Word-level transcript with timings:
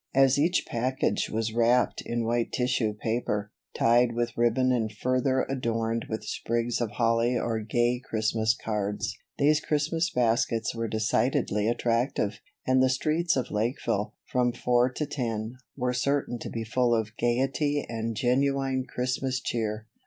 As 0.15 0.39
each 0.39 0.65
package 0.67 1.29
was 1.29 1.53
wrapped 1.53 2.01
in 2.03 2.25
white 2.25 2.51
tissue 2.51 2.95
paper, 2.95 3.51
tied 3.77 4.15
with 4.15 4.35
ribbon 4.35 4.71
and 4.71 4.91
further 4.91 5.43
adorned 5.47 6.07
with 6.09 6.23
sprigs 6.23 6.81
of 6.81 6.89
holly 6.93 7.37
or 7.37 7.59
gay 7.59 7.99
Christmas 8.03 8.55
cards, 8.59 9.13
these 9.37 9.61
Christmas 9.61 10.09
baskets 10.09 10.73
were 10.73 10.87
decidedly 10.87 11.67
attractive; 11.67 12.39
and 12.65 12.81
the 12.81 12.89
streets 12.89 13.35
of 13.35 13.51
Lakeville, 13.51 14.15
from 14.25 14.53
four 14.53 14.89
to 14.91 15.05
ten, 15.05 15.57
were 15.77 15.93
certain 15.93 16.39
to 16.39 16.49
be 16.49 16.63
full 16.63 16.95
of 16.95 17.15
gayety 17.15 17.85
and 17.87 18.15
genuine 18.15 18.85
Christmas 18.87 19.39
cheer. 19.39 19.85